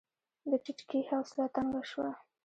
[0.49, 2.09] د ټيټکي حوصله تنګه شوه.